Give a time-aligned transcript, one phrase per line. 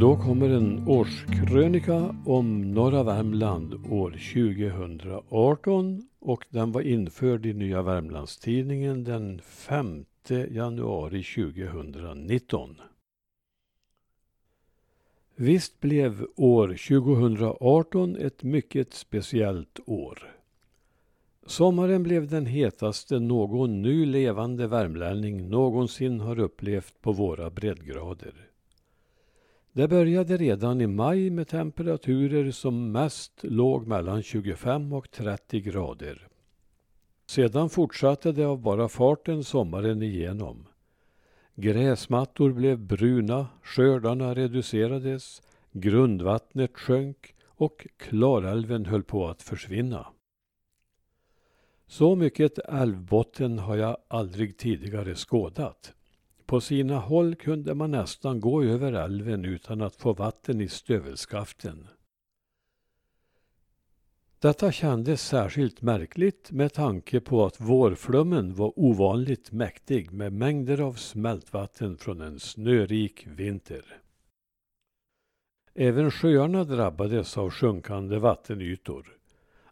[0.00, 7.82] Då kommer en årskrönika om norra Värmland år 2018 och den var införd i Nya
[7.82, 10.04] Värmlandstidningen den 5
[10.50, 12.80] januari 2019.
[15.36, 20.34] Visst blev år 2018 ett mycket speciellt år.
[21.46, 28.46] Sommaren blev den hetaste någon nu levande värmlänning någonsin har upplevt på våra breddgrader.
[29.76, 36.28] Det började redan i maj med temperaturer som mest låg mellan 25 och 30 grader.
[37.26, 40.66] Sedan fortsatte det av bara farten sommaren igenom.
[41.54, 50.06] Gräsmattor blev bruna, skördarna reducerades, grundvattnet sjönk och Klarälven höll på att försvinna.
[51.86, 55.92] Så mycket älvbotten har jag aldrig tidigare skådat.
[56.46, 61.88] På sina håll kunde man nästan gå över älven utan att få vatten i stövelskaften.
[64.38, 70.92] Detta kändes särskilt märkligt med tanke på att vårflummen var ovanligt mäktig med mängder av
[70.92, 74.00] smältvatten från en snörik vinter.
[75.74, 79.16] Även sjöarna drabbades av sjunkande vattenytor.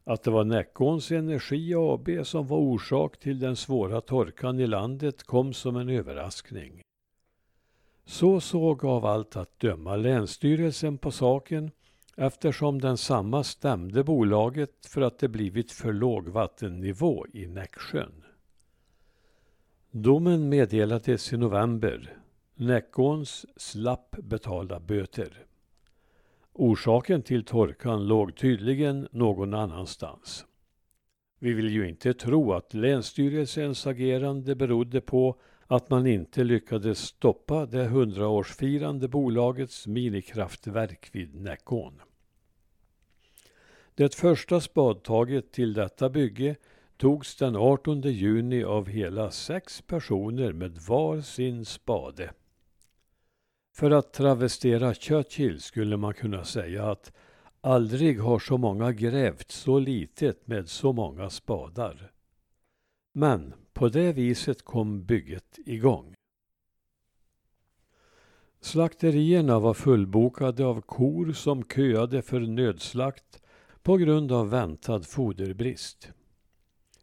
[0.05, 5.22] Att det var Näckåns Energi AB som var orsak till den svåra torkan i landet
[5.22, 6.83] kom som en överraskning.
[8.05, 11.70] Så såg av allt att döma Länsstyrelsen på saken
[12.16, 18.24] eftersom den samma stämde bolaget för att det blivit för låg vattennivå i Näcksjön.
[19.91, 22.16] Domen meddelades i november.
[22.55, 25.44] Näckåns slapp betala böter.
[26.56, 30.47] Orsaken till torkan låg tydligen någon annanstans.
[31.38, 37.66] Vi vill ju inte tro att Länsstyrelsens agerande berodde på att man inte lyckades stoppa
[37.66, 42.01] det hundraårsfirande bolagets minikraftverk vid Näckån.
[43.95, 46.57] Det första spadtaget till detta bygge
[46.96, 52.30] togs den 18 juni av hela sex personer med var sin spade.
[53.74, 57.12] För att travestera Churchill skulle man kunna säga att
[57.61, 62.13] aldrig har så många grävt så litet med så många spadar.
[63.13, 66.14] Men på det viset kom bygget igång.
[68.61, 73.42] Slakterierna var fullbokade av kor som köade för nödslakt
[73.83, 76.13] på grund av väntad foderbrist.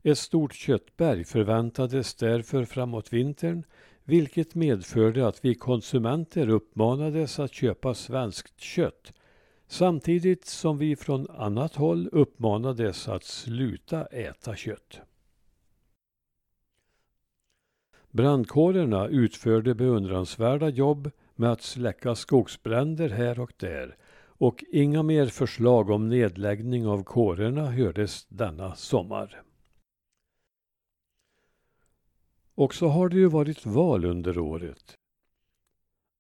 [0.04, 3.64] Ett stort köttberg förväntades därför framåt vintern
[4.12, 9.14] vilket medförde att vi konsumenter uppmanades att köpa svenskt kött
[9.68, 15.00] samtidigt som vi från annat håll uppmanades att sluta äta kött.
[18.10, 25.90] Brandkårerna utförde beundransvärda jobb med att släcka skogsbränder här och där och inga mer förslag
[25.90, 29.44] om nedläggning av kårerna hördes denna sommar.
[32.62, 34.98] Och så har det ju varit val under året.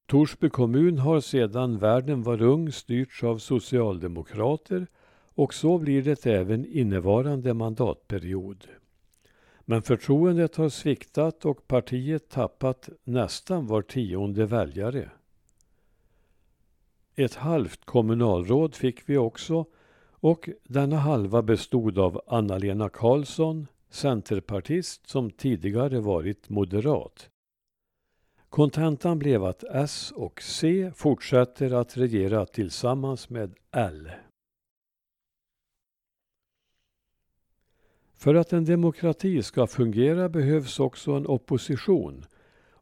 [0.07, 4.88] Torsby kommun har sedan världen var ung styrts av socialdemokrater
[5.35, 8.68] och så blir det även innevarande mandatperiod.
[9.62, 15.12] Men förtroendet har sviktat och partiet tappat nästan var tionde väljare.
[17.16, 19.66] Ett halvt kommunalråd fick vi också
[20.12, 27.29] och denna halva bestod av Anna-Lena Karlsson, centerpartist som tidigare varit moderat.
[28.50, 34.12] Kontentan blev att S och C fortsätter att regera tillsammans med L.
[38.13, 42.25] För att en demokrati ska fungera behövs också en opposition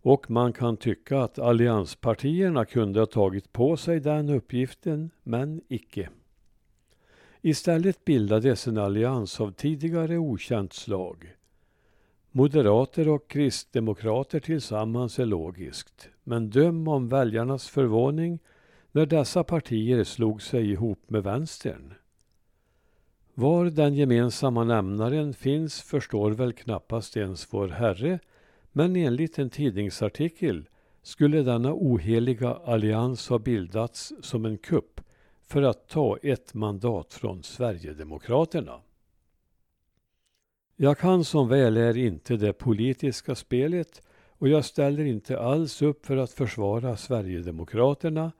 [0.01, 6.09] och man kan tycka att allianspartierna kunde ha tagit på sig den uppgiften, men icke.
[7.41, 11.35] Istället bildades en allians av tidigare okänt slag.
[12.31, 18.39] Moderater och kristdemokrater tillsammans är logiskt, men döm om väljarnas förvåning
[18.91, 21.93] när dessa partier slog sig ihop med vänstern.
[23.33, 28.19] Var den gemensamma nämnaren finns förstår väl knappast ens vår Herre,
[28.71, 30.69] men enligt en tidningsartikel
[31.01, 35.01] skulle denna oheliga allians ha bildats som en kupp
[35.49, 38.81] för att ta ett mandat från Sverigedemokraterna.
[40.75, 46.05] Jag kan som väl är inte det politiska spelet och jag ställer inte alls upp
[46.05, 48.31] för att försvara Sverigedemokraterna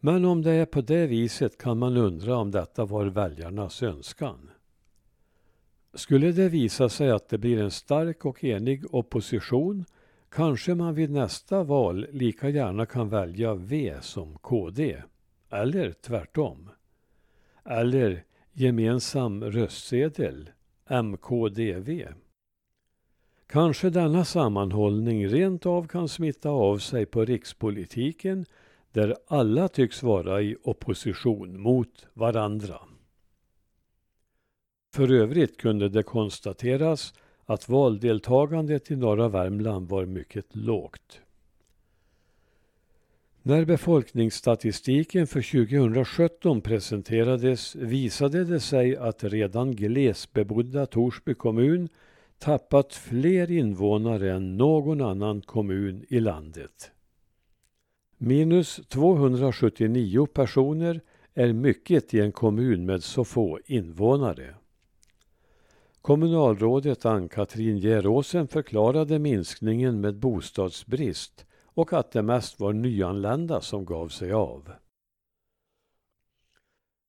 [0.00, 4.50] men om det är på det viset kan man undra om detta var väljarnas önskan.
[5.94, 9.84] Skulle det visa sig att det blir en stark och enig opposition
[10.28, 15.02] kanske man vid nästa val lika gärna kan välja V som KD.
[15.50, 16.70] Eller tvärtom.
[17.64, 20.50] Eller gemensam röstsedel,
[20.90, 22.06] MKDV.
[23.46, 28.46] Kanske denna sammanhållning rent av kan smitta av sig på rikspolitiken
[28.92, 32.80] där alla tycks vara i opposition mot varandra.
[34.94, 37.14] För övrigt kunde det konstateras
[37.44, 41.20] att valdeltagandet i norra Värmland var mycket lågt.
[43.42, 51.88] När befolkningsstatistiken för 2017 presenterades visade det sig att redan glesbebodda Torsby kommun
[52.38, 56.90] tappat fler invånare än någon annan kommun i landet.
[58.18, 61.00] Minus 279 personer
[61.34, 64.54] är mycket i en kommun med så få invånare.
[66.02, 74.08] Kommunalrådet Ann-Katrin Geråsen förklarade minskningen med bostadsbrist och att det mest var nyanlända som gav
[74.08, 74.72] sig av.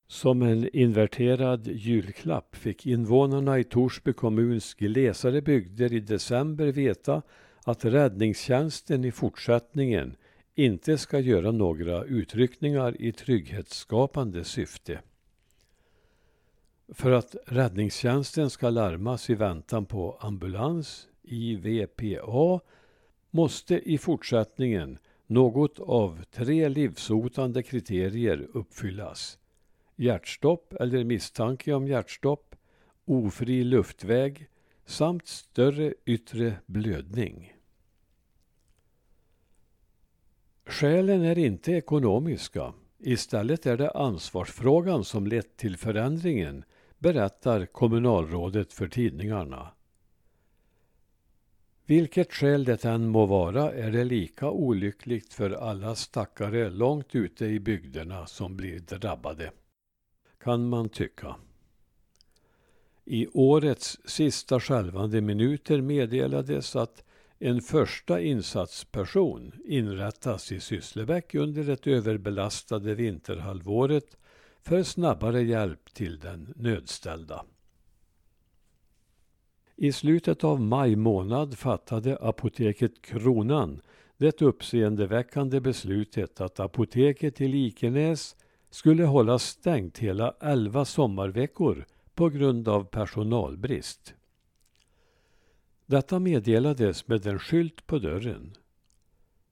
[0.07, 7.21] Som en inverterad julklapp fick invånarna i Torsby kommuns glesare bygder i december veta
[7.63, 10.15] att räddningstjänsten i fortsättningen
[10.55, 14.99] inte ska göra några utryckningar i trygghetsskapande syfte.
[16.93, 22.59] För att räddningstjänsten ska larmas i väntan på ambulans, IVPA,
[23.31, 24.97] måste i fortsättningen
[25.27, 29.37] något av tre livshotande kriterier uppfyllas.
[29.95, 32.55] Hjärtstopp eller misstanke om hjärtstopp,
[33.05, 34.47] ofri luftväg
[34.85, 37.53] samt större yttre blödning.
[40.65, 42.73] Skälen är inte ekonomiska.
[42.99, 46.63] Istället är det ansvarsfrågan som lett till förändringen,
[46.97, 49.67] berättar kommunalrådet för tidningarna.
[51.85, 57.45] Vilket skäl det än må vara är det lika olyckligt för alla stackare långt ute
[57.45, 59.51] i bygderna som blir drabbade.
[60.43, 61.35] Kan man tycka.
[63.05, 67.03] I årets sista skälvande minuter meddelades att
[67.39, 74.17] en första insatsperson inrättas i Sysslebäck under det överbelastade vinterhalvåret
[74.61, 77.45] för snabbare hjälp till den nödställda.
[79.83, 83.81] I slutet av maj månad fattade apoteket Kronan
[84.17, 88.35] det uppseendeväckande beslutet att apoteket i Likenäs
[88.69, 91.85] skulle hållas stängt hela elva sommarveckor
[92.15, 94.13] på grund av personalbrist.
[95.85, 98.53] Detta meddelades med en skylt på dörren.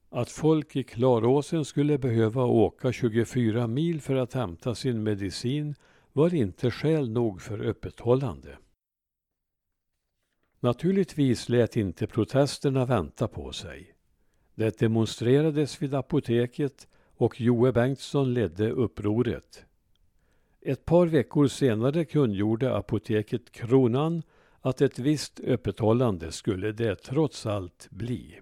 [0.10, 5.76] Att folk i Klaråsen skulle behöva åka 24 mil för att hämta sin medicin
[6.14, 8.58] var inte skäl nog för öppethållande.
[10.60, 13.94] Naturligtvis lät inte protesterna vänta på sig.
[14.56, 19.66] Det demonstrerades vid apoteket och Joe Bengtsson ledde upproret.
[20.62, 24.24] Ett par veckor senare kungjorde apoteket Kronan
[24.62, 28.40] att ett visst öppethållande skulle det trots allt bli.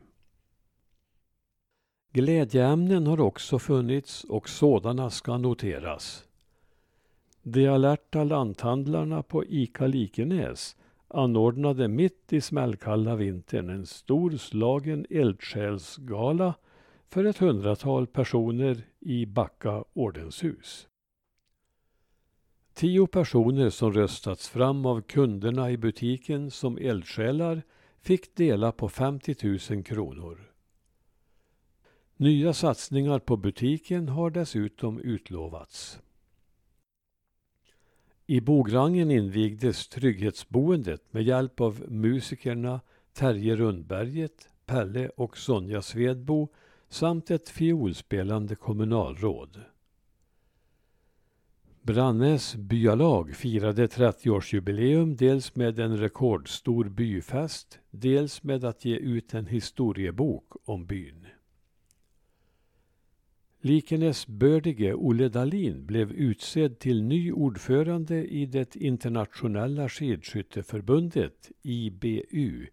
[2.13, 6.23] Glädjeämnen har också funnits och sådana ska noteras.
[7.41, 10.75] De alerta lanthandlarna på ICA Likenäs
[11.07, 16.53] anordnade mitt i smällkalla vintern en storslagen eldsjälsgala
[17.09, 20.87] för ett hundratal personer i Backa ordenshus.
[22.73, 27.61] Tio personer som röstats fram av kunderna i butiken som eldsjälar
[28.01, 29.35] fick dela på 50
[29.73, 30.53] 000 kronor.
[32.17, 35.99] Nya satsningar på butiken har dessutom utlovats.
[38.29, 42.81] I Bograngen invigdes trygghetsboendet med hjälp av musikerna
[43.13, 46.47] Terje Rundberget, Pelle och Sonja Svedbo
[46.89, 49.61] samt ett fiolspelande kommunalråd.
[51.81, 59.45] Brannäs byalag firade 30-årsjubileum dels med en rekordstor byfest, dels med att ge ut en
[59.45, 61.27] historiebok om byn.
[63.67, 72.67] Likenäs bördige Olle Dahlin blev utsedd till ny ordförande i det internationella skidskytteförbundet, IBU,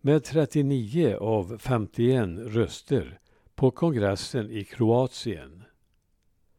[0.00, 3.18] med 39 av 51 röster
[3.54, 5.64] på kongressen i Kroatien.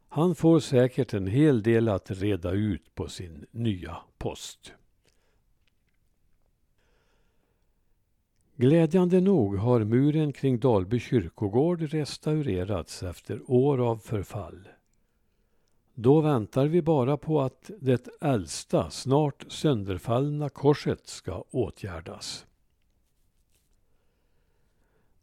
[0.10, 4.74] Han får säkert en hel del att reda ut på sin nya post.
[8.64, 14.68] Glädjande nog har muren kring Dalby kyrkogård restaurerats efter år av förfall.
[15.94, 22.46] Då väntar vi bara på att det äldsta, snart sönderfallna korset ska åtgärdas.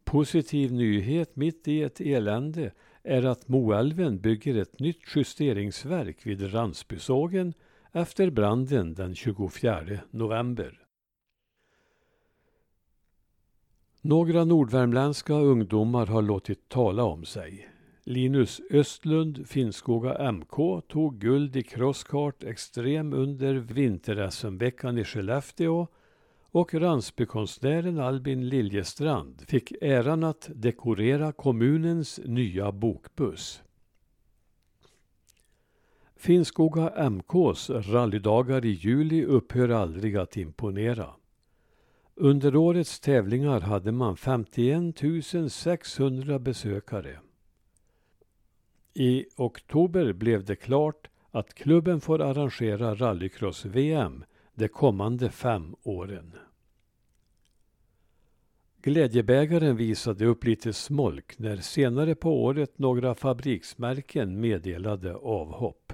[0.05, 7.55] positiv nyhet mitt i ett elände är att Moälven bygger ett nytt justeringsverk vid Ransbysågen
[7.93, 10.80] efter branden den 24 november.
[14.03, 17.69] Några nordvärmländska ungdomar har låtit tala om sig.
[18.05, 25.87] Linus Östlund, Finnskoga MK, tog guld i crosskart extrem under vinter-SM-veckan i Skellefteå
[26.51, 33.63] och Ransbykonstnären Albin Liljestrand fick äran att dekorera kommunens nya bokbuss.
[36.17, 41.20] Finnskoga MKs rallydagar i juli upphör aldrig att imponera.
[42.23, 47.19] Under årets tävlingar hade man 51 600 besökare.
[48.95, 54.25] I oktober blev det klart att klubben får arrangera rallycross-VM
[54.55, 56.33] de kommande fem åren.
[58.83, 65.93] Glädjebägaren visade upp lite smolk när senare på året några fabriksmärken meddelade avhopp.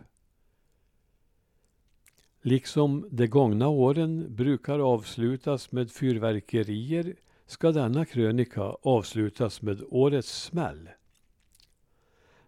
[2.47, 10.89] Liksom de gångna åren brukar avslutas med fyrverkerier ska denna krönika avslutas med årets smäll.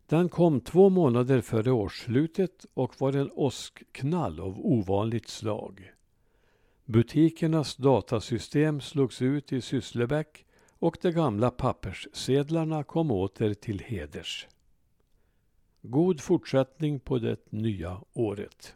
[0.06, 5.92] Den kom två månader före årsslutet och var en åskknall av ovanligt slag.
[6.84, 10.46] Butikernas datasystem slogs ut i Sysslebäck
[10.78, 14.48] och de gamla papperssedlarna kom åter till heders.
[15.82, 18.74] God fortsättning på det nya året.